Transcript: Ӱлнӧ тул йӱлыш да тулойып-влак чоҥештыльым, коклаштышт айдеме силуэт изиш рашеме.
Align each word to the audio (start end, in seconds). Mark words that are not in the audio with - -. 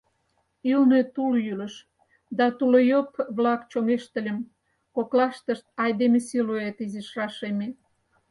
Ӱлнӧ 0.73 0.99
тул 1.13 1.33
йӱлыш 1.45 1.75
да 2.37 2.45
тулойып-влак 2.57 3.61
чоҥештыльым, 3.71 4.39
коклаштышт 4.95 5.65
айдеме 5.83 6.19
силуэт 6.27 6.77
изиш 6.85 7.09
рашеме. 7.17 7.67